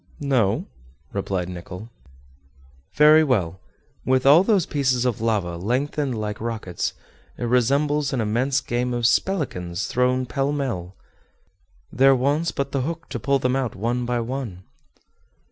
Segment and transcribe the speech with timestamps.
[0.19, 0.65] "No,"
[1.13, 1.91] replied Nicholl.
[2.95, 3.59] "Very well;
[4.03, 6.93] with all those pieces of lava lengthened like rockets,
[7.37, 10.95] it resembles an immense game of spelikans thrown pellmell.
[11.93, 14.63] There wants but the hook to pull them out one by one."